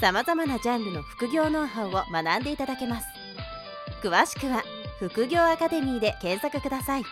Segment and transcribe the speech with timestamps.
[0.00, 3.06] さまざまなジャンルの副業ノウハウを学んでいただけます
[4.00, 4.62] 詳しくは
[5.00, 7.02] 副業アカデミーで検索ください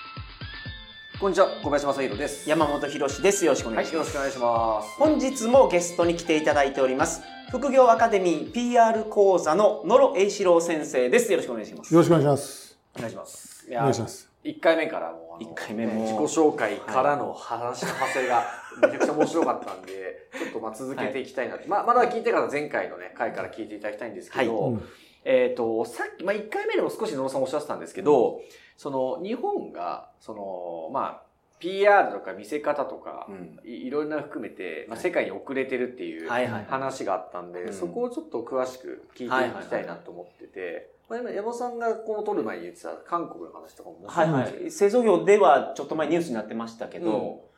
[1.18, 2.46] こんにちは、小林正弘です。
[2.46, 3.44] 山本博です。
[3.46, 4.14] よろしくお願はいい、します。
[4.14, 4.98] よろしくお願いします。
[4.98, 7.22] 本日もゲストに来ていただいております。
[7.50, 11.32] 副業アカデミー PR 講座の野呂栄志郎先生です。
[11.32, 11.94] よろしくお願いします。
[11.94, 12.78] よろしくお願いします。
[12.96, 13.66] お願いします。
[13.66, 14.30] いお願いします。
[14.44, 18.44] 1回目からもうあの一回目も自己紹介からの話の派生が
[18.82, 20.25] めちゃくちゃ面白かったんで、
[20.56, 21.68] とまあ続けていきたいなと。
[21.68, 24.72] まあ、まだ聞いてから前回のね、回から聞いていただきたいんですけど、はい。
[24.72, 24.82] うん。
[25.24, 28.40] えっ、と、さっき、まあ1回目でも少し野呂さんおっしゃってたんですけど、
[28.76, 31.26] その日本が、その、まあ、
[31.58, 33.58] PR とか見せ方とか、うん。
[33.64, 37.72] いいろんな含めて、まあ、世界に遅れてるっていうはいはい話があったんで、うん。
[37.72, 44.70] そこをちょっと詳しく聞いていきたいなと思ってて、まあ、今山本さんがこの撮る前に言ってた韓国の話とかも面白はいはい。
[44.70, 47.55] 製造業ではちょっと前ニュースになってましたけど、うん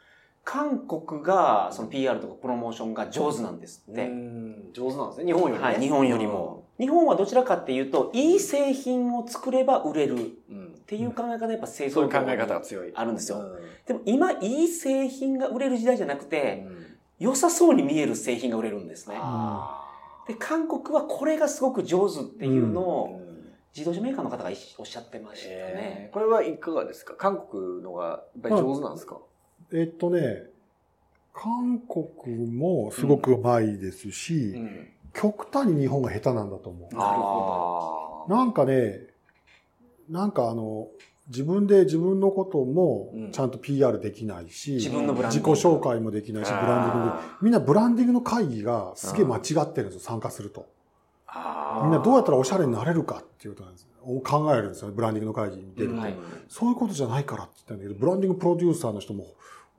[0.50, 4.06] 韓国がその PR とかプロモーションが上手なんですって。
[4.06, 5.26] うん上手なんですね。
[5.26, 5.58] 日本よりね。
[5.60, 6.64] はい、日本よりも。
[6.78, 10.16] 日本はどちらかっていうと、いい製品を作れば売れるっ
[10.50, 10.56] うん。
[10.58, 10.74] うん。
[10.86, 12.92] ていう考え方やっぱ製そう造業いう考え方が強い。
[12.94, 13.38] あるんですよ。
[13.38, 16.78] うんでも今、いい製品が売れる時代じゃなくて、うん
[17.18, 19.16] 良さそうに見える製品が売れるんですね。
[19.18, 19.84] あ
[20.28, 23.28] で、韓国はこれがすごく上手っていうのーを、うん
[23.76, 26.12] 自動車メーカーの方がおっしゃってましたえねー。
[26.14, 27.14] これはいかがですか？
[27.16, 29.18] 韓国のがやっぱり上手なんですか、
[29.72, 30.44] えっとね、
[31.34, 34.88] 韓国もすごくうまいですし、ん。
[35.12, 38.30] 極端に日本が下手なんだと思なるほう。
[38.30, 39.00] なんかね、
[40.08, 40.88] なんかあの、
[41.28, 49.42] 自分で自分のこともうんちゃんと PR できないし、自分のブランデ自己ィング紹介もできないし、ブランディングで、みんなブランディングの会議がすげえ間違っ
[49.72, 50.66] てるんですよ、参加すると。
[51.82, 53.88] みんなどうやったらおしゃれになれるかっていうことなんですよ。
[54.24, 56.00] 考えるんですよ、ブランディングの会議に出ると。
[56.00, 56.14] はい
[56.48, 59.26] そういうことじゃないからって言ったんだけど、ブランディングプロデューサーの人も、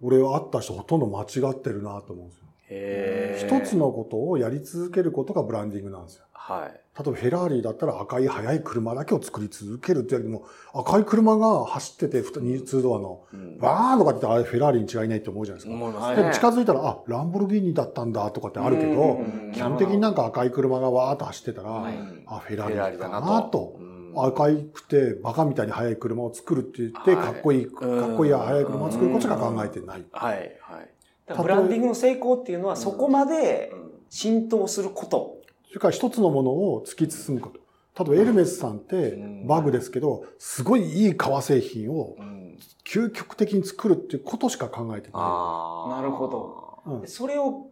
[0.02, 3.60] 俺は会った人ほとんど間違ってるなと思うんですよ。
[3.60, 6.26] 一つのことをやり続けることがブランディングなんですよ。
[6.50, 6.72] はい。
[6.72, 16.16] 例えばフェラーリだったら赤い速い車だけを作り続けるっていうよりも、赤い車が走ってて、2ドアの、うんバーンとかってあれフェラーリに違いないって思うじゃないですか。
[16.16, 21.94] でも近づいたら、あ、ランボルギーニだったんだとかってあるけどうん、基本的になんか赤い車がわーっと走ってたら、はい
[22.26, 23.78] あ、フェラーーリだなと
[24.16, 30.06] 赤いくてバカみたいに速い車を作るって言って、はいかっこいい、かっこいい速い車を作ることしか考えてない。
[30.12, 30.90] はい、はい。
[31.38, 33.72] ブランディングの成功っていうのはそこまで
[34.09, 35.38] 浸透すること。
[35.68, 37.59] それから一つのものを突き進むこと。
[38.03, 46.94] 例えばエルメスさんってうんバグですけど、すごいいい革製品をうん究極的に作るっていうことしか考えてなあーなるほど。
[46.94, 47.02] い。
[47.02, 47.68] うんそれを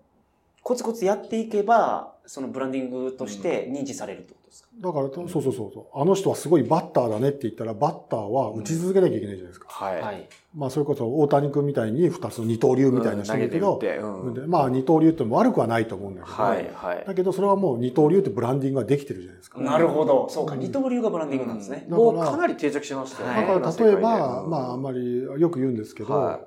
[0.62, 6.00] コツコツやっていけば、そのブランディングとして認知されるってことですか、だから、そうそうそうそう。
[6.00, 9.68] あの人はすごいバッターだねって言ったら、バッターは打ち続けなきゃいけないじゃないですか。
[9.70, 10.02] はい。
[10.02, 10.28] はい。
[10.54, 17.06] まあ、それこそ大谷君みたいに二つの二刀流みたいな人うんだけど、投げて打ってうんでまあ二刀流っても悪くはないと思うんだけど、はい、はい。
[17.06, 19.62] だけどそれはもう二刀流ってブランディングができてるじゃないですか。
[19.62, 20.28] なるほど。
[20.30, 21.86] そうか、二刀流がブランディングなんですね。
[21.90, 23.48] だもうかなり定着しましたよはいね。
[23.48, 26.42] だから例えば、まああんまりよく言うんですけど、は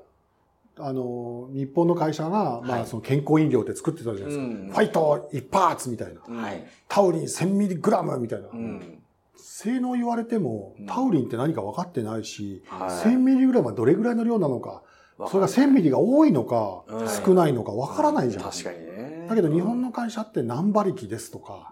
[0.83, 4.45] あの、日本の会社が、まはいあその健康飲料って作ってたじゃないですか。
[4.45, 6.21] うんファイト一発みたいな。
[6.27, 6.67] うんはい。
[6.89, 8.49] タウリン 1000mg みたいな。
[8.53, 8.99] うん。
[9.37, 14.83] 性能言われてもうん、タウリンって何か分かってないし、はい 1000mg はどれぐらいの量なのか、
[15.29, 18.45] それが 1000mg が多いのかうん、少ないのか分からないじゃん。
[18.45, 19.27] 確かにね。
[19.29, 21.71] だけど日本の会社って何馬力ですとか。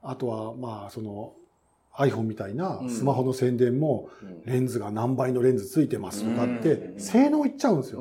[0.00, 1.34] あとはまあその
[1.98, 2.90] iPhone みたいなうん。
[2.90, 4.42] スマホの宣伝もうん。
[4.44, 7.00] レンズが何倍のレンズついてますとかってうん。
[7.00, 8.00] 性能いっちゃうんですよ。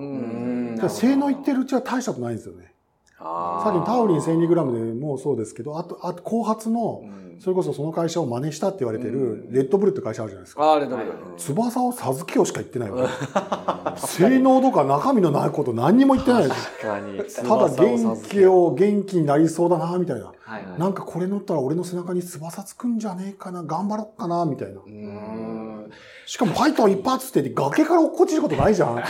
[0.90, 2.74] 性能いってるうちは大したことないんですよね。
[3.18, 10.74] さっきのタウリン 1000mg でもそうですけど、あと、あと後発のう、んそれこそその会社を真似したって言われてうんるレッドブルって会社あるじゃないですか。
[10.74, 11.12] あー、レッドブル。
[11.38, 13.08] 翼を授けようしか言ってないわ
[13.96, 16.72] け性能とか中身のないこと何にも言ってないです。
[16.82, 17.20] 確かに。
[17.20, 20.32] ただ元気を元気になりそうだな、みたいな。
[20.40, 20.80] はい。
[20.80, 24.82] なんかこれ乗ったら俺の背中に翼つくんじゃねえかな、頑張ろっかな、みたいな。
[24.84, 25.92] うん。
[26.26, 28.96] しかもファイトー一発って言って崖から落っこちることないじゃん。
[28.98, 29.04] 日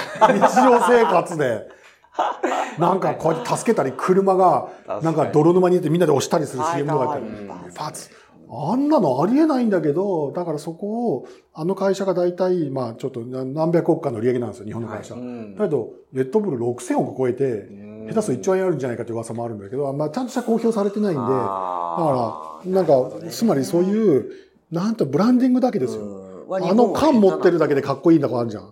[0.55, 1.77] 常生活で。
[2.79, 4.69] なんかこうやって助けたり、車が、
[5.01, 8.09] なんか泥沼に入れてみんなで押したりする CM とかやってファイトー一発。
[8.49, 15.15] あんなのありえないんだけど、だからそこを、あの会社が大体、まあちょっと何何百億かの利上げなんですよ、日本の会社。
[15.15, 15.55] うん。
[15.55, 17.67] だけど、レッドブル6000億超えて、
[18.07, 24.31] 下手すると1兆円あるんじゃないかという噂もあるんだけど、まあちゃんとした公表されてないんで、だから、なんか、つまりそういう、
[24.71, 26.45] なんとブランディングだけですよ。
[26.49, 28.63] あの缶持ってるだけでかっこいいんだからあるじゃん。
[28.63, 28.65] う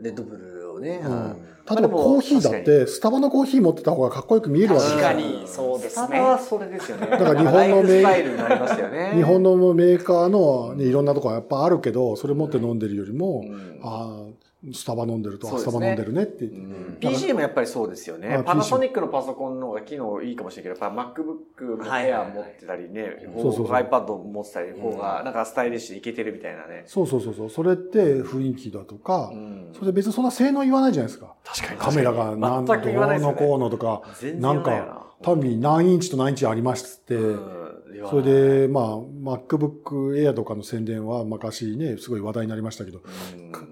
[0.00, 0.02] ん。
[0.02, 1.00] レッドブルをね。
[1.04, 1.36] うんうん
[1.70, 5.40] 例えばコーヒーだって、スタバのコーヒー持ってた方がかっこよく見えるわけ確かですよ。
[5.40, 6.42] に、そうですスタバはね。
[6.42, 7.06] それですよね。
[7.06, 9.12] だから日本のライフスタイルになりましたよね。
[9.14, 16.58] 日本のメーカーの、ね、いろんなとこはやっぱあるけど、それ持って飲んでるよりも、うんああ、スタバ飲んでると、あスタバ飲んでるねって言って。
[16.58, 16.60] う
[16.92, 16.96] ん。
[17.00, 18.34] PC もやっぱりそうですよね。
[18.34, 18.44] あ。
[18.44, 22.02] パナソニックのパソコンの方が機能いいかもしれないけど、やっぱ MacBook もはい。
[22.02, 23.76] はいはい Air 持ってたりね、そうそうそう。
[23.76, 26.82] iPad 持ってたり、方がなんかスタイリッシュでいけてるみたいなね。
[26.86, 27.50] そうそうそうそう。
[27.50, 29.70] それって雰囲気だとかう、ん。
[29.72, 31.34] それで別にそんな性能言わないじゃないですか。
[31.44, 31.80] 確かに。
[31.80, 37.16] カメラが何どうのこうのとか、全然なんか、単に何インチと何インチありまして、
[38.08, 43.00] それで、まあ、MacBook Air とかの宣伝は昔ね、すごい話題になりましたけど、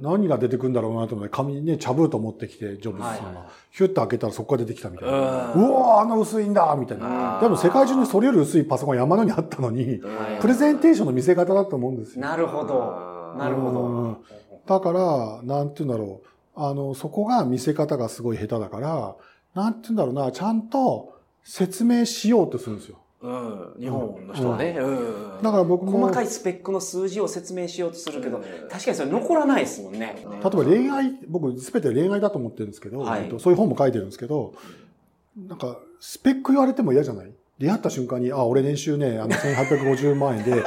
[0.00, 3.46] 何が出てくるんだろうなと思って、紙ね、茶封筒持ってきて、ジョブズさんが。
[3.70, 5.14] ヒュッと開けたらそこが出てきたみたいな。
[5.14, 7.38] うわーあんな薄いんだみたいな。
[7.40, 10.00] でも世界中にそれより薄いパソコン山のにあったのに、
[10.40, 12.22] プレゼンテーションの見せ方だと思うんですよ。
[12.22, 13.34] なるほど。
[13.38, 13.80] なるほうど。
[13.80, 14.18] ん
[14.66, 16.28] だから、なんて言うんだろう。
[16.60, 19.16] あの、そこが見せ方がすごい下手だから、
[19.54, 21.14] なんて言うんだろうな、ちゃんと
[21.44, 22.98] 説明しようとするんですよ。
[23.20, 23.74] うん。
[23.80, 24.76] 日本の人はね。
[24.78, 25.42] うん。
[25.42, 28.38] だから僕も、細かいスペックの数字を説明しようとするけど、
[28.70, 30.16] 確かにそれ残らないですもんね。
[30.24, 34.54] 例えば恋愛、僕全て恋愛だと思ってるんですけど、はいえっとそういう本も書いてるんですけど、
[35.36, 37.32] なんか、スペック言われても嫌じゃない？
[37.58, 40.62] 出会った瞬間に、あ、俺年収ね、あの、1850万円で、身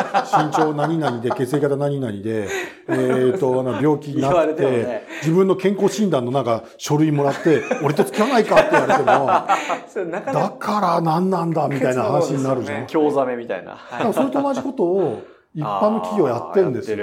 [0.52, 2.50] 長何々で、血液型何々で、
[2.90, 10.50] えっ、と、あの病気になってね自分の健康診断のなんか書類もらって、俺と付き合わないかって言われても、だか。
[10.60, 12.88] から何なんだみたいな話になるじゃん。
[12.88, 13.72] 興ざめみたいな。
[13.72, 15.24] だからそれと同じことを
[15.54, 16.98] 一般の企業やってるんですよ。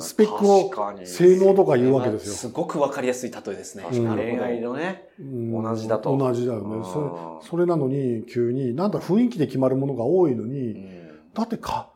[0.00, 2.34] スペックを確かに性能とか言うわけですよ。
[2.34, 3.84] すごくわかりやすい例えですね。
[3.90, 4.06] 恋
[4.38, 5.08] 愛のね。
[5.20, 6.76] うん同じだと同じだよね。
[6.76, 10.76] うんそれそれなのに急に、なんだ雰囲気で決まるものが多いのに、
[11.32, 11.88] だってか、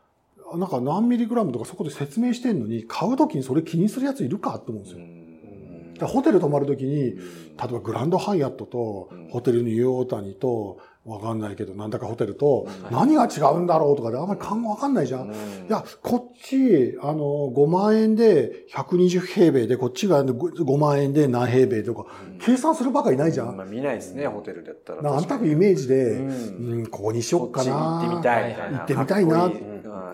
[0.55, 6.07] なんか何ミリグラムとかそこで説明してんのに、買うときにそれ気にするやついるかって思うんですよ。
[6.07, 7.17] ホテル泊まるときに、例え
[7.57, 15.27] ばグランドハイアットと、ホテルニューオータニと、わかんないけど、なんだかホテルと、何が違うんだろうとかであんまり考えわかんないじゃん。
[15.27, 15.31] い
[15.69, 22.05] や、こっち、あの、5万円で120平米で、こっちが5万円で何平米とか、
[22.39, 23.55] 計算するばかりないじゃん。
[23.55, 25.01] まあ見ないですね、ホテルだったら。
[25.01, 27.71] なんとなくイメージで、ううんん、ここにしよっかな。
[27.71, 28.53] 行ってみたい。
[28.53, 29.49] 行ってみたいな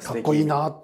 [0.02, 0.76] かっこいいな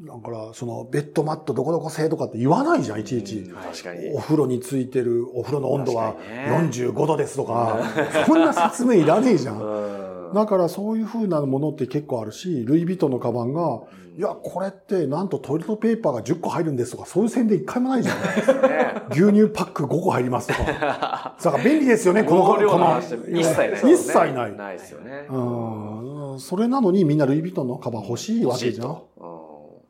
[0.00, 3.44] だから、その、ベッドマットどこどこ製とかって言わないじゃん、いちいち。
[3.44, 4.18] 確かにお。
[4.18, 7.78] 風呂についてる、お風呂の温度は確かにね45度ですとか、
[8.26, 9.60] そんな説明いらねえじゃん。
[9.60, 13.82] うんだからそういう風なものって結構あるし、ルイ・ヴィトンのカバンが、
[14.16, 18.16] いや、これってなんとトイレットペーパーが10個入るんですとか、そういう宣伝一回もないじゃん。
[18.20, 20.64] ね牛乳パック5個入りますとか。
[21.42, 23.94] だから便利ですよね、この、この一切ない。
[23.94, 24.56] 一切ない。
[24.56, 25.26] ないですよね。
[25.30, 26.40] うん。
[26.40, 28.98] それなのにみんなルイ・ヴィトンのカバン欲しいわけじゃん。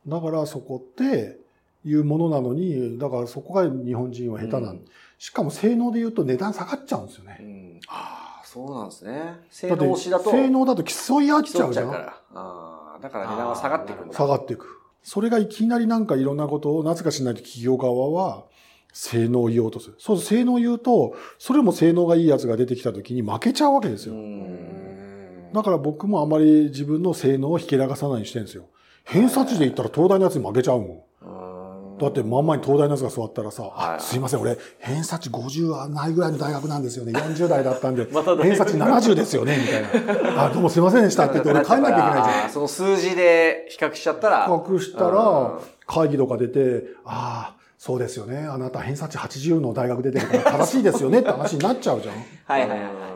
[0.09, 0.11] と。
[0.11, 1.39] だからそこって
[1.85, 4.85] いうものなのに、だからそこが日本人は下手なん、うん
[5.17, 7.39] しかも性能で言うと値段下がっちゃうんですよね。
[7.41, 9.39] うんああ、そうなんですね。
[9.49, 10.31] 性能推しだと。
[10.31, 11.83] 性能だと競い合っちゃうじゃ。
[11.83, 12.23] 競っちゃうんから。
[12.35, 14.15] ああだから値段は下がっていくんだ。
[14.15, 14.67] 下がっていく。
[15.03, 18.45] それがいきなりなんかいろんなことをなぜかしないと企業側は
[18.93, 19.97] 性能を言おうとする。
[19.99, 24.19] そう、性能を言うと、それも性能がいいやつが出てきた時に負けちゃうわけですうよ。
[24.19, 25.53] ん。
[25.53, 28.67] だから僕もあまり自分の性能をひけらかさないようにしてるんですよ。
[29.05, 30.89] 偏差値で言ったら東大のやつに負けちゃうもん。
[31.29, 31.55] うん
[31.99, 37.13] だって真ん前に東大のやつが座ったらさ、はいあすいません、俺、偏差値50はないぐらいの大学なんですよね。
[37.13, 38.07] 40代だったんで、
[38.43, 40.43] 偏差値70ですよね、みたいな。
[40.47, 42.51] あ、どうもすいませんでしたって言って、俺帰んなきゃいけないじゃん。
[42.51, 44.65] その数字で比較しちゃったら。
[44.69, 45.53] 隠したら、
[45.87, 48.39] 会議とか出て、ああ、そうですよね。
[48.39, 52.15] あなた偏差値80の大学出てるから正しいですよねって話になっちゃうじゃん。
[52.47, 53.14] はいはいはい。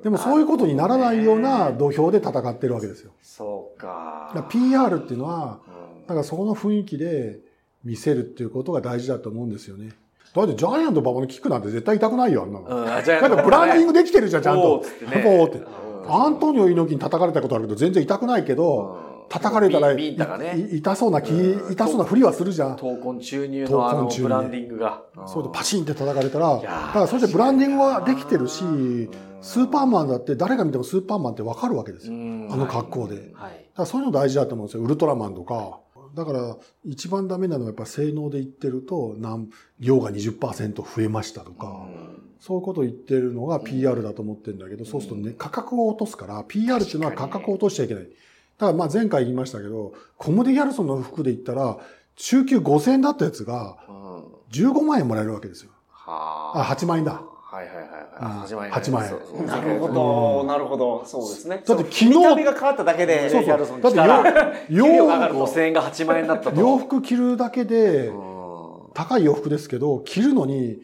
[0.00, 3.12] うんでもそういうことにならないような土俵で戦ってるわけですよ。
[3.22, 4.32] そうか。
[4.34, 7.38] だから PR っていうのは、うんだからそこの雰囲気で
[7.84, 9.90] 見せるっていうことが大事だと思うんですよね。
[10.34, 12.66] だってジャイアント馬場のキックなんて絶対痛くないよ、あんなの。
[12.66, 14.74] うんあじゃあなんかブランディングできてるじゃん、ちゃんと。
[14.74, 15.64] おーって
[16.08, 18.98] アントニオ猪木に叩かれたことあるけど、全然痛くないけど、
[19.30, 22.76] 叩かれたら、ビンビンタがねい痛そうな気、うん痛そうなふりはするじゃん。
[22.76, 25.02] 闘魂注入のあのブランディングが。
[25.26, 28.58] そうでパシンって叩かれたら、だからそれでブランディングはできてるし、
[29.40, 32.12] スーパーマンだって誰が見てもスーパーマンってわかるわけですよ。
[32.14, 33.16] うんあの格好で。
[33.16, 33.70] だかはい。
[33.76, 34.82] らそういうの大事だと思うんですよ。
[34.82, 35.78] ウルトラマンとか。
[36.14, 39.14] だから一番ダメなのはやっぱ性能で言ってると、
[39.78, 41.86] 量が20%増えましたとか、
[42.40, 48.08] そういうことを言ってるのが PR だと思ってるんだけど、そうするとね、価格を落とすから、PR っていうのは価格を落としちゃいけない。
[48.60, 51.78] からまあ前回言いましたけど、コモディ・ギャルソンの服で言ったら、
[52.16, 54.24] 中級5000円だったやつがうん。
[54.52, 55.70] 15万円もらえるわけですよ。
[55.90, 57.12] はあ、8万円だ。
[57.12, 57.90] はいはいはいはい。
[58.20, 58.72] うん8万円。
[58.72, 59.04] 8万
[59.40, 61.04] 円なるほど、なるほど。
[61.04, 61.62] そうですね。
[61.66, 63.28] だって昨日見た目が変わっただけで。
[63.28, 63.98] そうそうギャルソンだって
[64.68, 66.60] 洋 給料が上がる5000円が8万円だったと。
[66.60, 68.30] 洋服着るだけでう、ん
[68.92, 70.78] 高い洋服ですけど、着るのに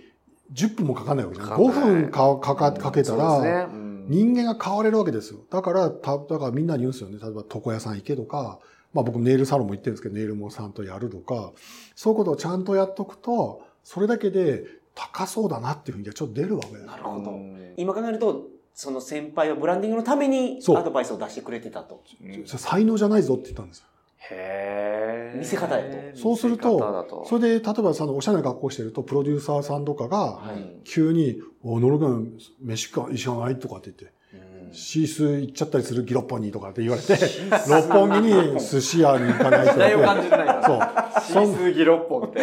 [0.53, 1.49] 10分もかかんないわけじゃん。
[1.59, 5.41] 5ない分かかかかけたそうら、ですねうん人間が変われるわけですよ。
[5.51, 7.19] だから、た、だからみんなに言うんですよね。
[7.21, 8.59] 例えば床屋さん行けとか、
[8.93, 11.53] まあ僕ネイルサロンも行ってるんですけど、ネイルもちゃんとやるとか、
[11.95, 17.75] そういうことをちゃんとやっとくと、それだけで高そうだなっていうふうにはちょっと出るわけだよなるほどうん。
[17.77, 22.03] 今考えると、その先輩はブランディングのためにアドバイスを出してくれてたと。
[22.47, 23.87] 才能じゃないぞって言ったんですよ。
[24.31, 25.39] へー。
[25.39, 26.19] 見せ方やと。
[26.19, 30.81] そうすると、それで、例えばそのおしゃれな格好してると、プロデューサーさんとかが、はい。
[30.85, 33.59] 急に、お、野呂君、飯か、一緒がない？
[33.59, 37.17] とかって言って、うんシース行っちゃったりするギロッポンにとかって言われて、
[37.71, 40.81] 六本木に寿司屋に行かないとないそう。
[41.23, 42.41] シースギロッポンって。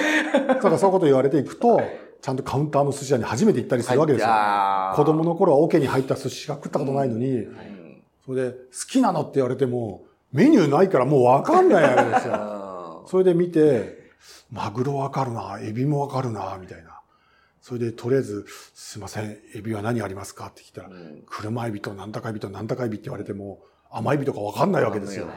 [0.47, 1.81] だからそういうこと言われていくと、
[2.21, 4.29] ちゃんとカウンターの寿司屋に初めて行ったりするわけですよ。
[4.95, 7.45] 子供の頃は桶に入った寿司が食ったことないのに、
[8.25, 8.57] それで好
[8.89, 9.21] きなの？
[9.21, 13.03] って言われても、メニューないからもうわかんないわけですよ。
[13.07, 14.11] それで見て、
[14.51, 16.99] マグロわかるな、エビもわかるな、みたいな。
[17.61, 20.47] それでとりあえず、すいません、エビは何ありますか？
[20.47, 20.89] って聞いたら、
[21.27, 23.61] 車エビとなんだかエビとなんだかエビって言われても、
[23.91, 25.27] 甘エビとかわかんないわけですよ。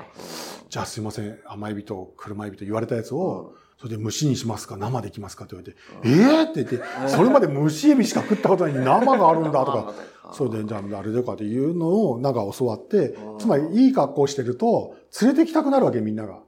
[0.68, 4.76] じゃあすいません、甘エビと車エビと言われたやつを、それで蒸しにしますか？
[4.76, 5.44] 生でいきますか？
[5.44, 9.94] って言われて、ええー、って言って、それまで蒸しエビしか食ったことないのに生があるんだとか、
[10.32, 16.38] それで、じゃああれでかっていうのをなんか教わって、つまりいい格好してると、連れてきたくなるわけみんなが。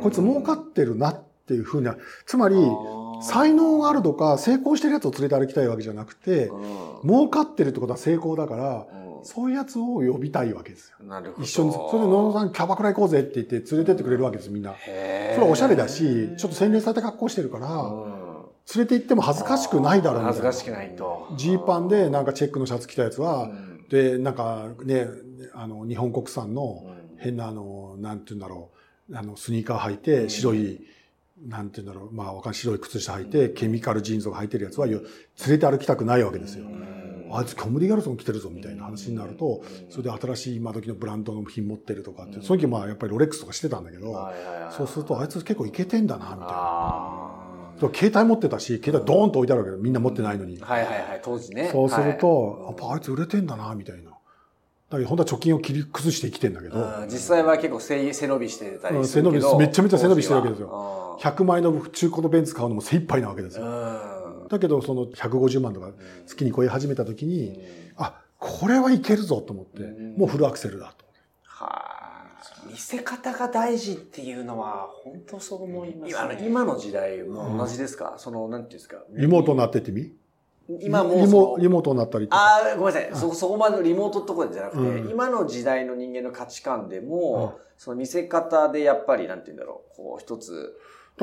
[0.00, 1.96] こいつ儲かってるなっていうふうな、
[2.26, 2.56] つまり、
[3.22, 6.50] 才能があるとか成功してるやつを連れて歩きたいわけじゃなくて、
[7.02, 8.86] 儲かってるってことは成功だから、
[9.24, 11.04] そういうやつを呼びたいわけですよ。
[11.06, 11.44] なるほど。
[11.44, 14.74] 一緒に、それで野々さんキャバクラ行こうぜって言って連れてってくれるわけです、みんな。
[14.74, 18.24] それはおしゃれだし、ちょっと洗練された格好してるから、うん
[18.74, 21.28] 連れて行っても恥ずかしくないだろう恥ずかしくないと。
[21.36, 23.86] ジーパンでなんかチェックのシャツ着たやつは、うん。
[23.90, 25.06] で、なんかね、
[25.52, 27.18] あの、日本国産のうん。
[27.18, 28.70] 変なあの、なんて言うんだろ
[29.10, 30.80] う、あの、スニーカー履いて、白い、
[31.46, 35.00] なんて言うんだろう、まあわかん白い靴下履いて、ケミカルジーンズが履いてるやつはよ
[35.46, 36.64] 連れて歩きたくないわけですよ。
[37.36, 44.30] あいつコムディギャルソン着てるぞみたいな話になると、それで新しい今時のブランドの品持ってるとかって、その時まあやっぱりロレックスとかしてたんだけど、
[44.70, 46.46] そうするとあいつ結構イケてんだな、みたいな。
[46.48, 47.30] あ
[47.80, 50.58] そう携帯持ってたし、携帯ドーンと置いてあるわけど、みんな持ってないのに。
[50.58, 51.70] ーはいはいはい、当時ね。
[51.72, 54.14] そうすると、はいやっぱあいつ売れてんだな、みたいな。
[54.90, 59.48] だけど本当は貯金を切り崩して生きてんだけど、うん実際は結構背背伸びしてたりうんするけど。
[59.48, 63.64] 背伸びめちゃめちゃ背伸びしてるわけですよよ100万円の中古のベンツ買うのも精一杯なわけですよ。
[64.44, 64.48] うん。
[64.48, 65.90] だけど、その150万とか
[66.26, 67.60] 月に超え始めた時に、
[67.96, 69.82] あ、これはいけるぞと思って、
[70.16, 71.04] もうフルアクセルだと。
[71.44, 71.90] は
[72.70, 76.46] 見せ方が大事っていうのは、本当そう思います、今のね。
[76.46, 78.98] 今の時代も同じですか、その、なんていうんですか？
[79.10, 80.12] リモートになってってみ？
[80.80, 82.38] 今もリモリモートになったりとか。
[82.38, 83.10] ああ、ごめんなさい。
[83.14, 90.74] そ、そこまでのリモートってところじゃなくて、うん今の時代の人間の価値観でも、その見せ方でやっぱり、なんて言うんだろう、こう、一つ。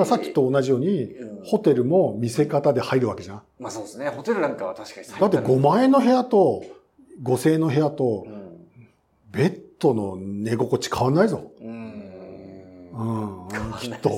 [0.05, 3.41] さっきと同じように、うんホテルも見せ方で入るわけじゃん。
[3.59, 4.09] まあそうですね。
[4.09, 6.63] ホテルなんかは確かに最だって5万円の部屋と、
[7.23, 8.67] 5000円の部屋とう、ん。
[9.31, 11.51] ベッドの寝心地変わんないぞ。
[11.59, 11.70] うん。
[12.93, 13.47] うん、
[13.79, 14.11] きっと。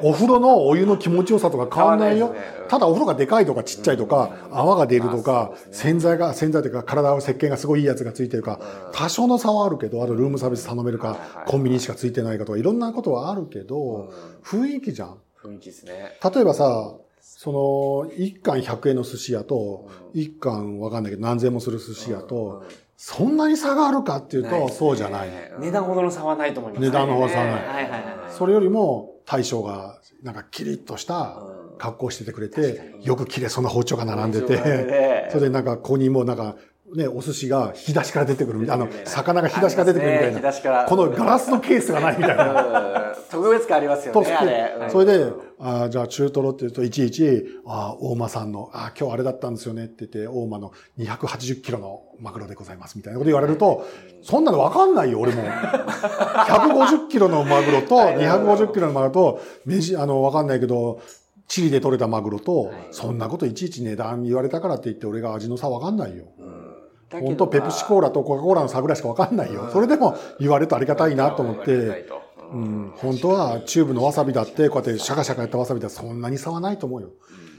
[0.00, 2.34] お風呂のお湯の気持ちよさとか変わんないよ。
[2.68, 14.12] ただお風呂がでかいとかちっちゃいとか、うん泡が出るとまあか、洗剤が、洗剤というか体の石鹸がすごいいいやつがついてるか、うん多少の差はあるけど、あとルームサービス頼めるかコンビニしかついてないかとか、いろんなことはあるけど、
[14.44, 15.18] 雰囲気じゃん。
[15.42, 16.18] 雰囲気ですね。
[16.22, 22.64] 例えばさ、その、1貫100円の寿司屋と、1貫わかんないけど何千円もする寿司屋と、
[23.04, 25.28] そんなに差があるかっていうと、そうじゃない。
[25.58, 26.82] 値段ほどの差はないと思います。
[26.82, 28.32] 値段の差はないはいはいはい。
[28.32, 36.54] それよりも大将がなんかキリッとしたうん格好しててくれて、よく切れそうな包丁が並んでて、て それでなんかここにもうなんか
[36.94, 40.84] ね、お寿司が引き出しから出てくるみたいな、あの、魚が引き出しから出てくるみたいな、引き出しから。
[40.84, 43.08] このガラスのケースがないみたいな。
[43.08, 43.14] うん。
[43.30, 53.86] 特別感ありますよとね、それで、あーじゃあ中トロって言うと、いちいち、あー大間さんの、あー今日あれだったんですよねって言って、大間の280キロのマグロでございますみたいなこと言われると、
[54.22, 55.42] そんなのわかんないよ、俺も。
[55.42, 61.00] 150キロのマグロと、250キロのマグロと、メジ、あの、わかんないけど、
[61.48, 66.24] チリで取れたマグロと、そんなこといちいち値段言われたからって言って、俺が味の差わかんないよ。
[66.26, 66.71] だけど
[67.20, 69.70] 本当ペプシコーラとコカ・コーラの差ぐらいしかわかんないよ。
[69.72, 72.06] それでも言われるとありがたいなと思って、
[72.52, 77.10] うん、本当はチューブのわさびだって、こうやってシャカシャカやったわさびだってそんなに差はないと思うよ。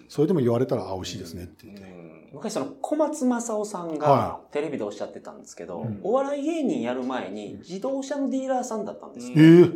[0.10, 1.84] それでも言われたら、あ、美味しいですねって言って。
[2.34, 6.00] 昔その小松正夫さんがはテレビでおっしゃってたんですけど、うん。
[6.04, 9.34] お笑い芸人やる前に自動車のディーラーさんだったんですよ。
[9.38, 9.70] ええ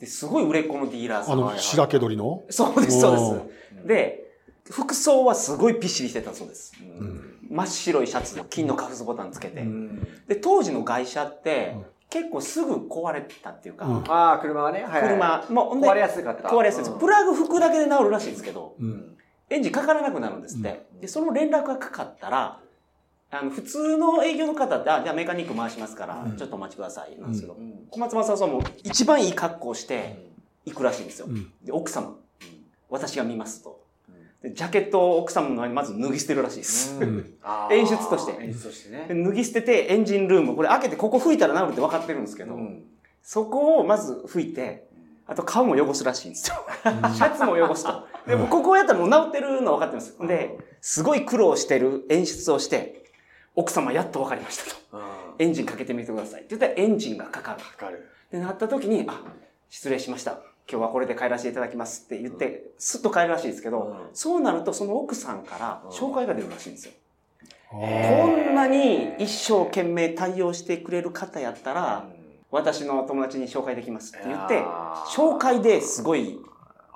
[0.00, 1.32] ですごい売れっ子のディーラーさん。
[1.34, 2.42] あの、白毛鳥の？
[2.50, 3.40] そうです、そうおで
[3.82, 3.88] す。
[3.88, 4.24] で、
[4.70, 6.72] 服装はすごいピッシリしてたそうです。
[6.98, 9.60] うん真っ白いシャツの金の隠すボタンつけて。
[9.60, 14.82] うんで、当時の外車ってうん、結構すぐ壊れたっていうか、うんああ、車はね。
[14.84, 16.48] はいはい車、もう壊れやすかった。
[16.48, 16.98] 壊れやすいです。
[16.98, 19.16] プラグ吹くだけで治るらしいんですけど、うん。
[19.50, 20.86] エンジンかからなくなるんですって。
[21.00, 22.58] で、その連絡がかかったら、
[23.30, 30.30] あの、普通の営業の方って、あ、じゃあメカニック回しますから、うんちょっとお待ちください、なんですけど、うん小松正夫さんも一番いい格好をして
[30.64, 31.26] 行くらしいんですよ。
[31.28, 32.16] うんで、奥様、
[32.88, 33.81] 私が見ますと。
[34.42, 36.98] でジャケットを奥様の前にまず脱ぎ捨てるらしいです。
[37.70, 39.22] 演出として演出としてねで。
[39.22, 42.84] 脱ぎ捨ててエンジンルーム、これ開けてここ拭いたら治るって分かってるんですけど、うん
[43.22, 44.88] そこをまず拭いて、
[45.28, 46.56] あと顔も汚すらしいんですよ。
[47.14, 48.04] シャツも汚すと。
[48.26, 50.16] でもここやったらもう治ってるの分かってます。
[50.26, 53.04] で、すごい苦労してる演出をして、
[53.54, 54.76] 奥様やっと分かりましたと。
[54.94, 55.02] うん
[55.38, 56.42] エンジンかけてみてください。
[56.42, 57.60] って言ったらエンジンがかかる。
[57.60, 58.06] わかる。
[58.26, 59.22] ってなった時に、あ、
[59.70, 60.40] 失礼しました。
[60.70, 66.92] 今日はこれで帰らせていただきますって言って、スッと帰るらしいですけど、うんそうなるとその奥さんから紹介が出るらしいんですよ。
[67.70, 72.06] あこんなに一生懸命対応してくれる方やったら、
[72.50, 74.62] 私の友達に紹介できますって言って
[75.16, 76.38] 紹介ですごい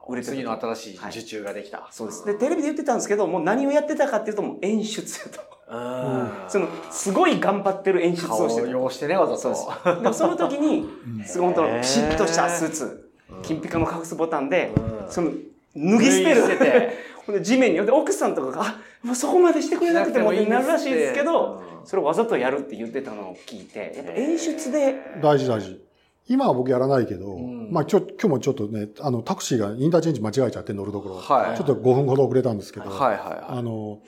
[0.09, 1.89] 売れてる次の新しい受注ができた。
[1.91, 2.25] そうです。
[2.25, 5.41] で、テレビで言ってたんですけど、もう何をやってたかっていうと、もう演出やと。
[5.69, 6.31] うん。
[6.49, 8.79] その、すごい頑張ってる演出顔ををしてた。
[8.79, 9.91] 汚してね、わざそうと。
[9.91, 10.03] です。
[10.03, 10.89] でもその時に、
[11.27, 13.06] すごい本当へーピシッとしたスーツ、
[13.43, 16.43] 金ピカの隠すボタンで、うんその、脱ぎ捨てる。
[16.43, 16.93] 捨てて
[17.27, 25.81] ほんで地面に、で、奥さんとかが、あ、もうそこまでしてくれなくてもってなるらしいですけど、それをわざとやるって言ってたのを聞いて、やっぱ演出で、大事大事。
[26.29, 34.01] 今は僕やらないけど、んまあちょ今日もちょっとね、あのタクシーがインターチェンジ間違えちゃって乗るところ、はいちょっと5分ほど遅れたんですけど、はいはいはあの、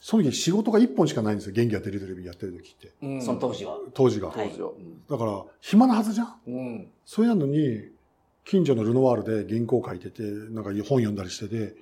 [0.00, 1.52] その時仕事が1本しかないんですよ。
[1.52, 2.86] 元気がテレビやってる時って。
[2.86, 2.90] い。
[3.02, 3.76] うんその当時は。
[3.92, 4.28] 当時が。
[4.28, 4.34] は。
[4.36, 6.88] だから、暇なはずじゃんうん。
[7.04, 7.90] それなのに、
[8.46, 11.74] 近所のルノワールで原稿書いてて、なんか本読んだりしてて、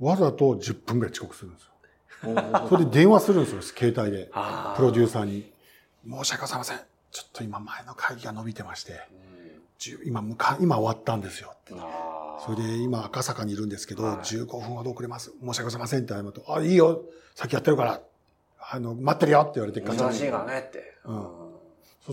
[0.00, 1.68] わざと10分ぐらい遅刻するんですよ。
[2.68, 4.30] それで電話するんですよ、携帯で。
[4.76, 5.50] プロデューサーに。
[6.08, 6.78] 申し訳ございません。
[7.10, 9.00] ちょっと今前の会議が伸びてまして、
[9.78, 11.54] 10今向か、今終わったんですよ。
[11.72, 15.32] あーそれで今赤坂にいるんですけど、はい15分ほど遅れます？
[15.40, 17.02] 申し訳ございませんって謝ると、あ、いいよ。
[17.34, 18.00] 先やってるから。
[18.70, 20.94] あの、待ってるよって言われてガチャ忙しいからねって。
[21.04, 21.47] うん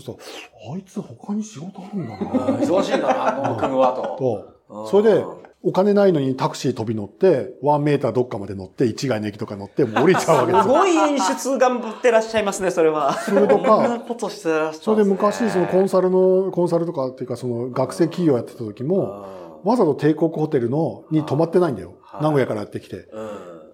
[0.00, 2.46] うすると、あいつ他に仕事あるんだな。
[2.46, 4.52] うん忙しいんだな、この組むわと。
[4.68, 10.74] と、それでうん、お金ないのにタクシー飛び乗って、ワンメーターどっかまで乗って、一概の駅とか乗って、もう降りちゃうわけですすよ。
[10.74, 13.14] ごい演出頑張ってらっしゃいますね、それは。
[13.14, 19.24] それとこんなか、 ことしてらっしゃったそれで昔、そのコンサルの、コンサルとかっていうか、その学生企業やってた時も、
[19.64, 21.88] わざと帝国ホテルの、に泊まってないんだよ。
[21.88, 22.96] はい名古屋からやってきて。
[22.96, 23.28] うん。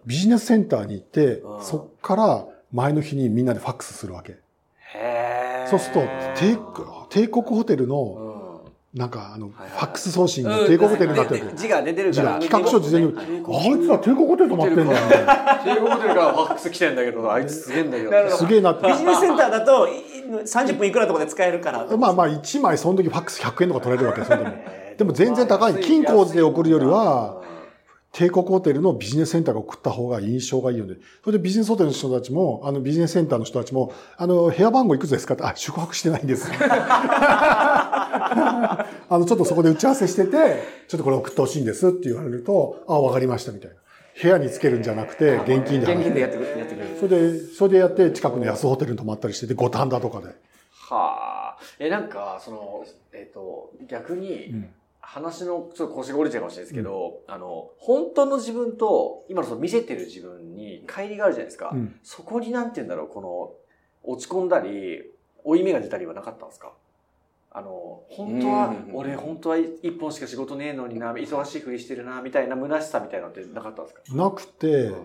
[0.04, 4.36] ビジネスセンターに行ってう、んそっから前の日にみんなでファックスするわけ。
[5.72, 6.00] そうすると、
[6.36, 8.32] 帝国帝国ホテルの、うん
[8.94, 12.40] なんかあの、フはいァックス送信が帝国ホテルになってるうん字が出てる字がから。
[12.40, 14.98] 企画書事前に、あいつら帝国ホテル泊まってんだよね。
[15.64, 18.10] 帝国ホテルからファックス来てんだけど、あいつすげえんだけど。
[18.36, 18.94] すげえなってビ。
[18.94, 19.92] ジネスセンターだと、い
[20.44, 21.86] 30分いくらとかで使えるから。
[21.96, 24.50] まあまあ、1枚その時ファックス100円とか取れるわけですよ、でも。
[24.98, 25.74] でも全然高い。
[25.80, 27.40] 金庫で送るよりは、
[28.12, 30.96] 帝国ホテルのビジネスセンターが送った方が印象がいいよね。
[31.24, 36.50] それでビジネスホテルの人たちも、あのビジネスセンターの人たちも、あの、部屋番号いくつですかって、あ、宿泊してないんです。
[36.60, 43.76] あの、ちょっとそこで打ち合わせしてて、ちょっとこれ送ってほしいんですって言われると、あ、わかりましたみたいな。
[44.20, 46.66] 部屋につけるんじゃなくて、現金で現金でやってくれる。
[47.00, 50.26] それで、それでやって、近くの安ホテルに泊まったりしてて、五反田とかで。
[50.26, 51.58] はあ。
[51.78, 54.68] え、なんか、その、えっ、と、逆に、うん
[55.02, 61.72] 話のちょっと腰が折れちゃうかもしれないですけど、あの、本当の自分と、今のその見せてる自分に乖離があるじゃないですか。
[61.74, 61.96] うん。
[62.02, 65.10] そこになんて言うんだろう、この、落ち込んだり、
[65.44, 66.72] 負い目が出たりはなかったんですか？
[67.50, 74.96] あの、本当はうん、俺本当は一本しか仕事ねえのにな、忙しいふりしてるな、みたいな虚しさみたいなのってなかったんですか、なくて、うん。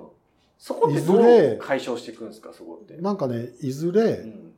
[0.57, 2.95] そこってどう解消していくんですか、そこって？
[3.01, 4.53] なんかね、いずれ、うん。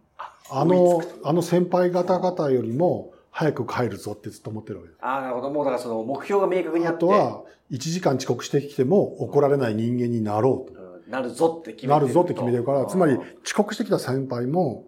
[0.52, 4.98] あの、あの先輩方々よりも早く帰るぞってずっと思ってるわけです。
[5.02, 5.50] ああ、なるほど。
[5.50, 6.98] もうだからその目標が明確にあって。
[6.98, 10.82] あとは、1時間遅刻してきても怒られない人間になろうと。
[10.82, 14.86] うん、なるぞって決めてなるぞって決めてるから、つまり遅刻してきた先輩も、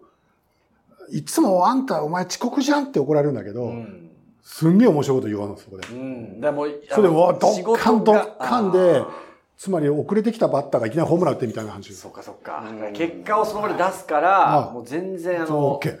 [1.10, 4.10] いつもあんたお前遅刻じゃんって怒られるんだけど、うん。
[4.42, 5.86] すんげえ面白いこと言わんの、そこで。
[5.88, 6.40] うん。
[6.40, 9.08] だからもう、それでわドッカン仕事がドッカンであ
[9.56, 12.00] つまり遅れてきたバッターがいきなりホームラン打ってみたいな話です。
[12.00, 12.92] ーそっかそっかうん。
[12.92, 15.94] 結果をその場で出すから、あもう全然あの、OK。
[15.94, 16.00] オ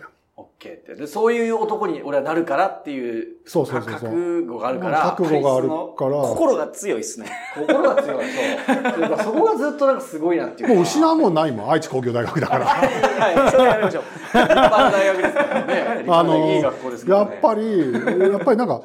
[0.62, 0.94] OK って。
[0.94, 7.26] で、そういう男に俺はなるからっていう、そうそうそうそう覚悟があるから、覚悟があるから、心が強いですね。
[7.58, 8.24] 心が強い。
[8.26, 9.00] そう。
[9.02, 10.74] だからそこがずっとなんかすごいなっていうか。
[10.74, 12.66] もう失うもんないもん、愛知工業大学だから。
[12.66, 14.02] はい、それやりましょう。
[14.02, 15.74] 立派な大学ですからね。
[15.98, 17.30] 立派ないい学校ですからね。
[17.32, 18.82] やっぱり、やっぱりなんか、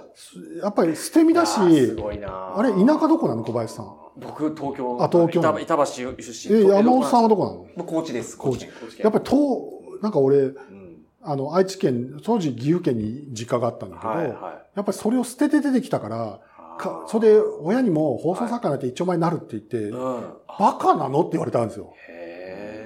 [0.61, 3.43] やっぱり捨て身だし、いやーすごいなあれ、田舎どこなの？
[3.43, 3.91] 小林さん。
[4.17, 4.97] 僕、東京。
[4.99, 6.59] あ東京板板橋出身。
[6.59, 7.65] え、山本さんははどこなの？
[7.77, 8.37] 僕、高知です。
[8.37, 10.86] 高知高知県やっぱり東、なんか俺、うん
[11.29, 14.35] あの、愛知県、当時岐阜県に実家があったんだけど、はいはい。
[14.75, 16.39] やっぱりそれを捨てて出てきたから、
[16.77, 20.33] かそれで親にも放送作家になって一丁前になるって言って、うん。
[20.57, 21.93] バカなのって言われたんですよ。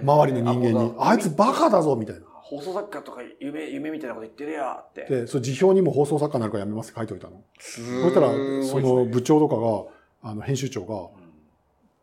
[0.03, 0.93] 周りの人間に。
[0.97, 2.21] あいつバカだぞみたいな。
[2.25, 5.05] 放送作家とか夢、夢みたいなこと言ってるやって。
[5.05, 7.43] で、それ辞表にも放送作家になるからやめますって書いておいたの。
[7.59, 8.29] そそしたら、
[8.65, 11.20] その部長とかが、あの、編集長が、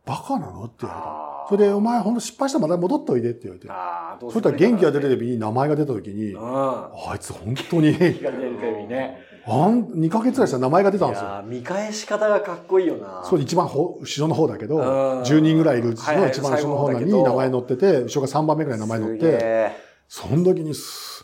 [0.09, 0.63] バカなの？
[0.63, 1.45] って言われたの。
[1.49, 3.67] それで、お前ほんと失敗したらまた戻っといでって言われて。
[3.69, 5.17] ああ、どそしたら元気が出るる。
[5.19, 6.41] 時に名前が出た時に、うん。
[6.41, 9.19] あいつ本当に、元気が出るテレビね。
[9.45, 11.43] あん、2ヶ月ぐらいしたら名前が出たんですよ。
[11.45, 13.23] 見返し方がかっこいいよな。
[13.23, 14.83] そう、一番ほ後ろの方だけど、うん
[15.21, 19.71] 10人ぐらいいるうちの一番後ろの方に名前載ってて、後ろが3番目ぐらい名前載って、ー
[20.07, 21.23] その時にす、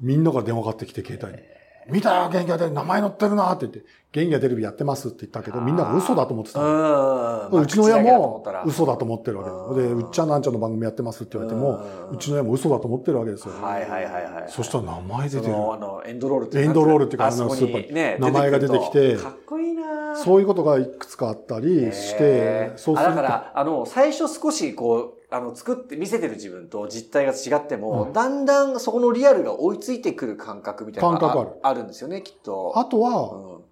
[0.00, 1.42] みんなが電話かかってきて、携帯に。
[1.90, 7.48] 見たよ、元気が出る、名前載ってるなって言って、元気がテレビやってますって言ったけど、みんなが嘘だと思ってたの。
[7.50, 9.88] うちの親も嘘だと思ってるわけです。
[9.88, 13.54] で、うっちゃんなんちゃんの番組やってますって言われても、うちの親も嘘だと思ってるわけですよ。
[13.60, 14.44] はいはいはいはい。
[14.48, 15.54] そしたら名前出てる。
[15.54, 23.14] あの、エンドロールってエンドロールっていうかあそこにあのスーパーにね名前が出てきてかっこいいなそういうことがいくつかあったりしてそうすると。
[23.14, 28.12] だから、あの、最初少しこう、あの、作って、見せてる自分と実態が違っても、うん。
[28.12, 31.82] だんだんそこのリアルが追いついてくる感覚みたいなのが感覚ある。
[31.84, 32.72] んですよね、きっと。
[32.76, 33.64] あとは、うん。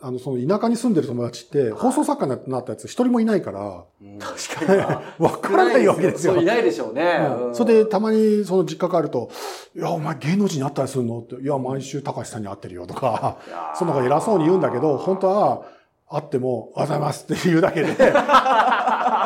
[0.00, 3.84] あの、その田舎に住んでる友達って、放送作家になったやつ一人もいないから、
[4.20, 4.78] 確かに。
[4.78, 5.02] な。
[5.18, 6.36] わからないわけですよ。
[6.36, 6.44] い。
[6.44, 7.26] ないでしょうね。
[7.54, 9.30] それで、たまにその実家帰ると、
[9.74, 11.20] いや、お前芸能人に会ったりするの？
[11.20, 13.38] って、いや、毎週高橋さんに会ってるよとか、
[13.76, 15.62] そんなこと偉そうに言うんだけど、本当は、
[16.10, 17.88] 会っても、おはようございますって言うだけで、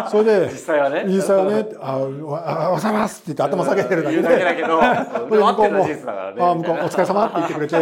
[0.11, 1.05] それで実、際はね。
[1.07, 4.69] 実際はね、あ、おはようございますって言って頭下げてるだけ言うだけで、だけど、
[5.31, 6.43] でも合ってるのは事実だからね。
[6.43, 7.77] あ向こう、お疲れ様って言ってくれて、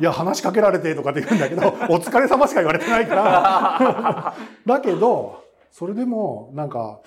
[0.00, 4.34] いや、話しかけられてとかって言うんだけど、 お疲れ様しか言われてないから、
[4.66, 7.00] だけど、それでも、なんか、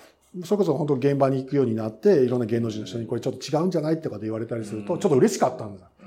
[0.44, 5.86] それこそ本当現場に行くようになって、いろんな芸能人の人にこれちょっと違うんじゃないとかで言われたりすると、ちょっと嬉しかったんだ。
[6.02, 6.06] うん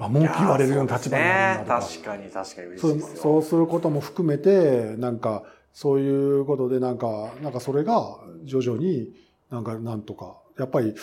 [0.00, 3.16] あ文句言われるような立場になるんだとか確かに確かに嬉そうしいですよ。
[3.22, 9.12] そうすることも含めて、なんか、そういうことで、なんか、なんかそれが徐々に
[9.50, 10.94] なんかなんとか、やっぱり、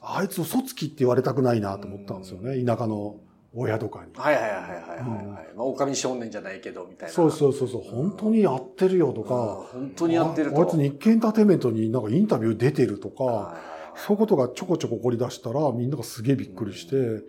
[0.00, 2.64] あいつ嘘つきって言われたくないなと思ったんですよね。
[2.64, 3.16] 田舎の
[3.54, 4.12] 親とかに。
[4.14, 5.54] はいはいはいはいはいはい。
[5.56, 7.14] まあ、狼少年じゃないけど、みたいな。
[7.14, 9.28] そうそうそうそう、本当にやってるよとうん。
[9.28, 9.34] か、
[9.72, 10.56] 本当にやってると。
[10.56, 13.56] ああいつ日経エンターテインメントになんかインタビュー出てるとか、
[13.96, 17.22] そういうことがちょこちょこ起こり出したら、みんながすげえびっくりして、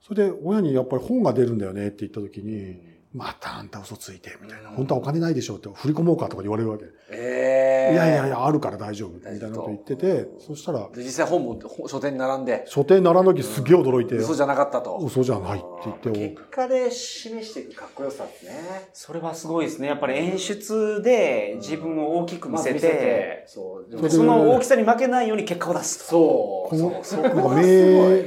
[0.00, 2.76] それで親にやっぱり本が出るんだよねって言った時に、
[3.14, 4.70] またあんた嘘ついて、みたいな。
[4.70, 6.86] うん本当はお金ないでしょって振り込もうかとか言われるわけ。
[7.10, 9.10] ええいやいやいや、あるから大丈夫。
[9.10, 14.96] みたいなこと言ってて、そしたら、で実際本も本書店に並んで、書店並んだ時すげえ驚いて、嘘じゃなかったと。
[14.96, 18.88] 嘘じゃないって言って結果で示していくかっこよさですね。
[18.94, 19.88] それはすごいですね。
[19.88, 23.84] やっぱり演出で自分を大きく見せて、そ
[24.22, 26.70] の大きさに負けないように結果を出すと。
[26.74, 27.04] そう。
[27.04, 27.22] そう。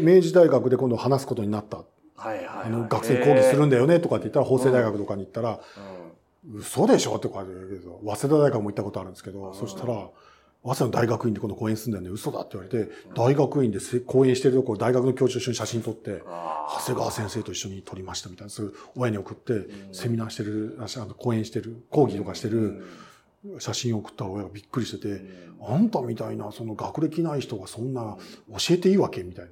[0.02, 1.84] 明治大学で今度話すことになった。
[2.16, 2.66] はいはいはい。
[2.66, 5.60] あの、学生講義するんだよねとかって言ったら、法政大学とかに行ったら、
[6.48, 6.60] うん。
[6.60, 9.56] 嘘でしょって書いてあるけど、早稲田大学も行ったことあるんですけど、うん。
[9.56, 10.10] そしたら、
[10.64, 12.04] 早稲田の大学院で今度講演するんだよ。
[12.06, 22.84] ね、嘘だって言われて、大学院でせ講演してるところ、大学の教授と一緒に写真撮って、長谷川先生と一緒に撮りましたみたいな、そういう親に送って、セミナーしてる、あの講演してる、講義とかしてる
[23.60, 25.22] 写真を送ったら親がびっくりしてて、
[25.62, 28.18] あんたみたいな、その学歴ない人がそんな
[28.50, 29.52] 教えていいわけみたいな。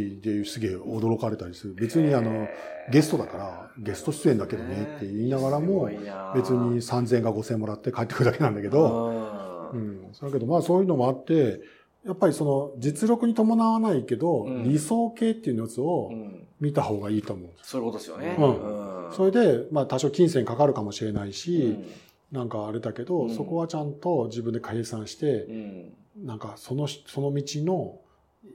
[0.00, 0.10] うん。
[0.10, 1.74] うんで、ですげえ驚かれたりする。
[1.74, 2.48] 別にあの、
[2.90, 5.86] ゲストだから、ゲスト出演だけどねって言いながらも、
[6.34, 9.76] 別に3000円か5000円もらって帰ってくるだけなんだけど、う。
[9.76, 10.12] うんん。
[10.12, 11.60] だけどまあそういうのもあって、
[12.04, 17.50] やっぱりその実力に伴わないけど、うん理想系っていうやつをうん見た方がいいと思う。
[17.62, 18.36] そういうことですよね。
[18.38, 21.84] うんうんそれで、まあ多少金銭かかるかもしれないし、うん
[22.32, 25.92] なんかあれだけど、うんそこはちゃんと自分で計算して、うん
[26.24, 28.00] なんかその、その道の、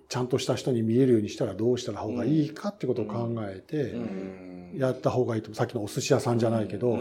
[0.10, 5.54] ちゃんとした人に見えるようにしたらどうした方がいいかってことを考えて、うんやった方がいいと。
[5.54, 6.98] さっきのお寿司屋さんじゃないけど。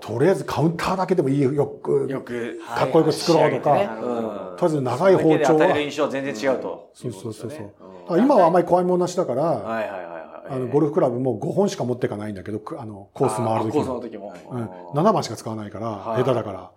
[0.00, 6.90] とりあえずカウンターだけでもいいよ、よく、よく、かっこよく作ろうとかとりあえず長い包丁は印象は全然違うと。
[6.94, 7.56] そうそうそうそ
[8.16, 10.16] う今はあんまり怖いものなしだから、はいはいはいはい。
[10.48, 14.32] あの、ゴルフクラブも5本しか持っていかないんだけど、くあの、コース回るあコースの時も。
[14.32, 14.92] 時も。
[14.94, 16.70] うん、7番しか使わないから、はい下手だから。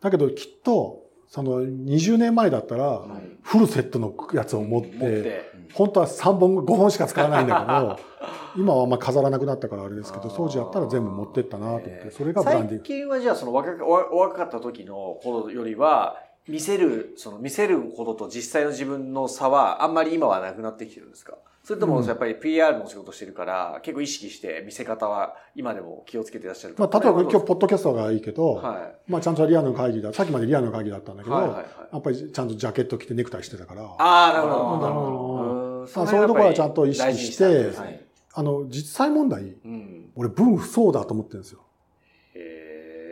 [0.00, 1.03] だけどきっと、
[1.34, 3.02] その20年前だったら、
[3.42, 5.52] フルセットのやつを持って。
[5.72, 7.98] 本当は3本、5本しか使わないんだけど、
[8.56, 12.84] 今はあんま飾らなくなったからあれですけど、あー当時やったら全部持ってったなと思って、えーそれがブランディン最グ。
[12.84, 16.14] 近はじゃあその若お若かった時の頃よりは、
[16.46, 21.34] 見せる、その見せることと実際の自分の差はあんまり今はなくなってきてるんですか？
[21.64, 31.24] それともうんやっぱり PR の仕事してるから、結構意識して見せ方は今でも気をつけてらっしゃるまあ、例えば今日、ポッッドキャストがいいけど、はまあ、ちゃんとリアルの会議だ、さっきまでリアルの会議だったんだい。
[31.24, 31.64] けど、はいはいはい。
[31.90, 34.80] やっぱりちゃんとジャケット着てネクタイしてたから、ああ、なるほど。
[34.82, 40.10] なるほどまあそういうところはちゃんと意識して大事にされてるんですねあの、実際問題、うん。
[40.16, 41.60] 俺、分不相だと思ってるんですよ。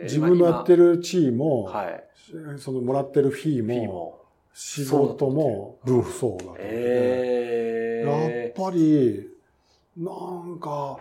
[0.03, 2.03] 自分のやってる地位も、はい。
[2.57, 4.19] そのもらってるフィーも、も。
[4.53, 8.42] 仕事も分不相だと思って。
[8.63, 9.29] ぱり、
[9.97, 10.99] なんか、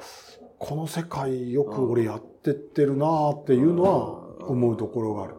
[0.59, 5.35] この世界よく俺やってってるなっていうのは思うところがある。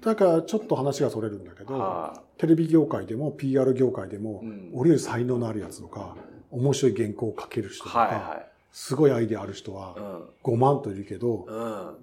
[0.00, 6.16] だからちょっと話がそれるんだけど、はテレビ業界でも PR 業界でもい。、うん俺より才能のあるやつとか、
[6.50, 10.44] 面白い原稿を書ける人とか、はすごいアイデアある人はいはい。
[10.44, 11.46] 5万といるけど。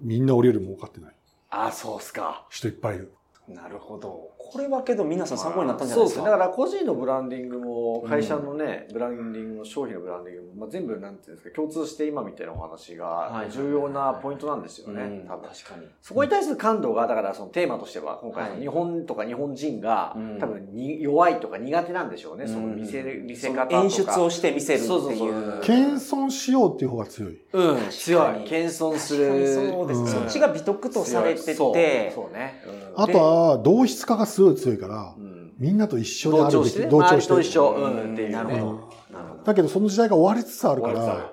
[0.00, 1.14] みんな俺より儲かってない
[1.50, 2.46] あ、そうっすか。
[2.50, 3.12] 人いっぱいいる。
[3.48, 4.30] なるほど。
[4.38, 6.24] これはけど皆さん参考になったんじゃそうですね。
[6.24, 6.44] ないですか。
[6.44, 15.02] だから個人のブランディングも、会社のね、ブランディングも、商品のブランディングも、まあ、全部なんていうんですか、共通して今みたいなお話はいが重要なポイントなんですよね。
[15.02, 15.48] うん多分。
[15.48, 15.86] 確かに。
[16.00, 22.46] そこに対する感度が、だからそのテーマとしては、今回はい日本とか日本人がうん多分に弱いとか苦手なんでしょうね。
[22.46, 23.82] その見せる、見せ方とか。
[23.82, 25.60] 演出をして見せるってそうそうそいうう。
[25.62, 27.40] 謙遜しようっていう方が強い。
[27.52, 28.22] うん、強い。
[28.22, 29.54] 確かに謙遜す確かにる。
[29.54, 31.74] そうです、うんそっちが美徳とされてて、そう
[32.14, 32.62] そうね。
[32.66, 36.70] うんあとは、同質化がすごい強いからう、んみんなと一緒であるべき。
[36.70, 36.88] 同調してね。
[36.88, 37.70] 同調して周りと一緒。
[37.70, 38.34] ううんん、っていうね。
[38.34, 41.32] なだけどその時代が終わりつつあるから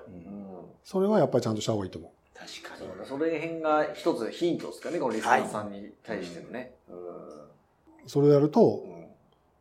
[0.84, 2.10] それはやっぱりちゃんとした方がいいと思う。
[2.38, 3.06] 確かに。
[3.06, 6.74] その辺が一つヒントですかね、このリスナーさんに対してのね。
[8.06, 9.04] それをやるとう、ん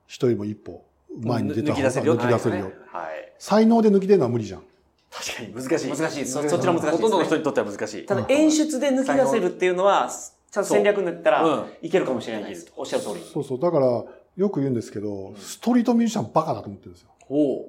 [0.07, 0.85] 一人も一歩
[1.21, 2.71] 前に出た抜方がき出せるよ抜き出せるよ。
[2.91, 3.33] はい。
[3.39, 4.63] 才能で抜き出るのは無理じゃん。
[5.11, 5.89] 確かに難しい。
[5.89, 8.05] 難しいそそちらも難しいほとんどの人にとっては難しい。
[8.05, 10.09] ただ演出で抜き出せるっていうのは、
[10.53, 12.71] ちゃんと戦略塗ったうんらいけるかもしれないです。
[12.75, 13.25] おっしゃる通り。
[13.33, 13.59] そうそう。
[13.59, 14.03] だから、
[14.35, 17.09] よく言うんですけど、ストリートミュージシャンバカだと思ってるんですよ。
[17.27, 17.65] おう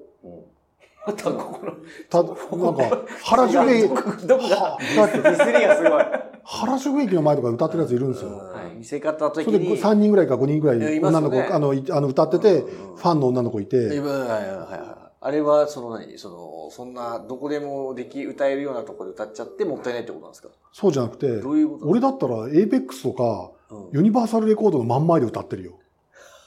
[1.07, 1.73] またここの、
[2.11, 3.89] た、なんか、原宿駅、
[4.27, 6.05] どこだってディスりがすごい。
[6.45, 8.37] 原宿駅の前とか歌ってるやついるんですよ。
[8.37, 9.79] はい見せ方的それでに。
[9.79, 14.94] 3人ぐらいか5人ぐらい女の子、あの、いあの歌ってて、うんファンの女の子いはいて、はいはいはい。
[15.27, 20.51] あれは、その何その、そんな、どこでもでき、歌えるようなところで歌っちゃってもったいないってことなんですか？
[20.71, 21.87] そうじゃなくてど、ういうこと？
[21.87, 23.91] 俺だったら APEX とか、うん。
[23.93, 25.73] ユニバーサルレコードの真ん前で歌ってるよ。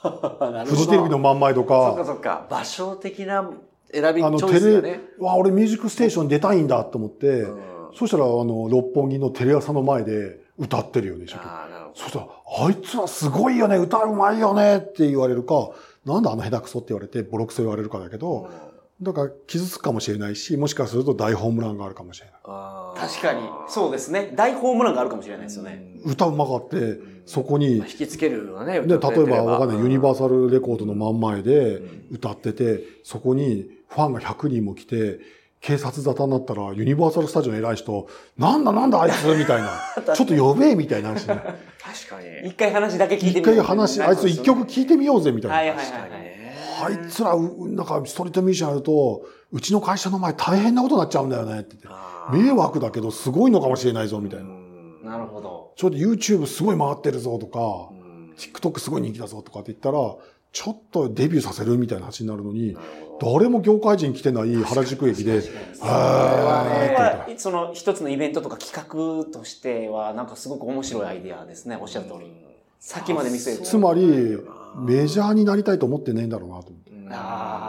[0.00, 2.46] フジテレビの真ん前とそっかか、そっか。
[2.48, 3.50] 場所的な
[3.92, 7.58] 選び、チあの、テレわ、俺ミュージックステーションに出たいんだと思って、うん。
[7.96, 11.52] そしたら、あの、六本木のテレ朝の前で歌ってるよね、一生懸命。
[11.52, 11.94] ああ、なるほど。
[11.96, 12.28] そしたら、
[12.64, 15.70] あいつはすごいよね、歌うまいよねって言われるか、
[16.04, 18.48] なんだあの下手くそって言われて、ボロクソ言われるかだけど、
[19.00, 22.34] だから傷つくかもしれないし、もしかすると大ホームランがあるかもしれない。
[22.96, 23.42] 確かに。
[23.68, 24.32] そうですね。
[24.34, 25.92] 大ホームランがあるかもしれないですよね。
[26.04, 28.80] 歌うまかって、そこに引、きつけるようなね。
[28.80, 31.80] で、例えばわかんない、ユニバーササルレコードの真ん前で
[32.10, 35.20] 歌ってて、そこにファンが100人も来て、
[35.60, 39.70] 警察沙汰になったら、ユニバーサルスタジオの偉い人、なんだなんだあいつみたいな。
[40.14, 41.34] ちょっと呼べみたいな話ね。
[41.82, 42.48] 確かに。
[42.48, 45.56] 一回話だけ聞いて一みよう回話、あいつ一曲聴いてみようぜみたいな。
[45.56, 46.37] はいはいはい。
[46.80, 51.94] あいつら、うなんかストリートミュージシャンやると、うちの会社の前大変なことになっちゃうんだよねって言っ
[52.30, 52.36] て。
[52.36, 54.44] 迷惑だけどすごいのかもしれないぞみたいな。
[54.44, 55.72] うんなるほど。
[55.76, 57.60] ちょっと YouTube すごい回ってるぞとか
[57.90, 59.98] う、ん TikTok すごい人気だぞとかって言ったら、
[60.52, 62.74] ちょっとデビューさせるみたいな話になるのに
[63.20, 65.42] 誰も業界人来てない原宿駅で、
[65.82, 71.76] あーって言ったこれはその一つのイベントとか企画としてはなんかすごく面白いアイデアですね。
[71.80, 72.32] おっしゃる通り。
[72.80, 73.62] 先まで見せる。
[73.62, 74.38] つまり、
[74.76, 76.88] メジャーになりたいと思ってねえんだろうなと思って。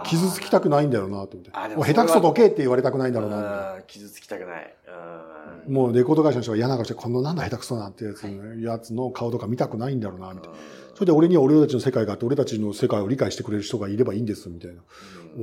[0.10, 1.52] 傷つきたくないんだろうなと思って。
[1.52, 4.76] ももう下手くそどけって言われたくないんだろうな傷つきたくない。
[4.88, 4.92] う
[5.26, 8.28] んもうレコード会社の人が嫌な顔して、このなんだ下手くそなんてやつ,、
[8.60, 10.56] やつの顔とか見たくないんだろうな、みたいな。
[10.96, 14.82] それで俺には俺たちの世界があって、俺たちの世界を理解してくれる人がいればいいんです、みたいな。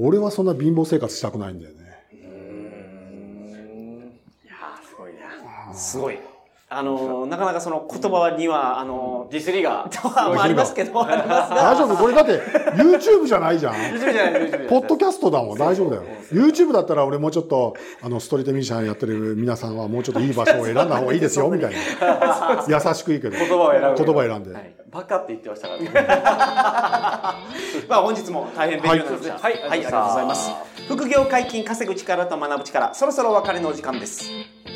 [0.01, 1.77] 俺はそんな貧乏生活したくないんだよね。
[2.12, 4.12] うん
[4.45, 5.75] いやーすごいな。
[5.75, 6.19] すごい。
[6.68, 9.88] あの、なかなかその言葉には、あの、ディスりが。
[10.02, 12.40] まあありますけど、大丈夫これだって
[12.74, 13.74] YouTube じゃないじゃん。
[13.74, 16.02] YouTube じゃないポッドキャストだもん、大丈夫だよ。
[16.33, 22.64] YouTube だったら俺もうちょっと、あの、ストリートミュージシャンやってる皆さんはもうちょっといい場所を選んだ方がいいですよ、みたいな。
[22.66, 23.38] 優しくいいけど。
[23.38, 24.05] 言葉を選ぶ。
[24.05, 24.52] 言葉選んで。
[24.52, 25.90] はいバカって言ってましたからね。
[27.87, 29.35] まあ本日も大変勉強になりました。
[29.35, 30.50] はいはい、ありがとうございます。
[30.88, 34.31] 副業解禁、稼ぐ力と学ぶ力、そろそろお別れのお時間です。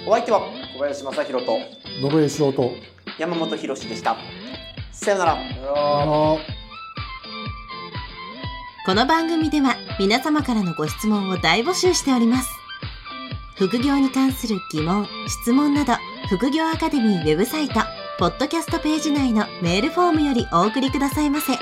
[0.07, 0.40] お相手は
[0.74, 1.59] 小林正宏と。
[2.11, 2.70] 信江翔と、
[3.18, 4.16] 山本博史でした。
[4.92, 5.37] さよなら。
[8.87, 12.48] この番組では皆様からのご質問を大募集しております。
[13.57, 15.92] 副業に関する疑問、質問など、
[16.29, 17.74] 副業アカデミーウェブサイト、
[18.18, 21.53] ポッドキャストページ内のメールフォームよりお送りくださいませ。